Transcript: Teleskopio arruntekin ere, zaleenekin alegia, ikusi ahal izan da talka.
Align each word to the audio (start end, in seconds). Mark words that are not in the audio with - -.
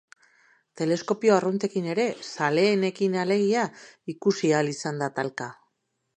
Teleskopio 0.79 1.35
arruntekin 1.35 1.89
ere, 1.95 2.05
zaleenekin 2.31 3.19
alegia, 3.25 3.67
ikusi 4.15 4.53
ahal 4.57 4.75
izan 4.75 5.01
da 5.05 5.13
talka. 5.21 5.53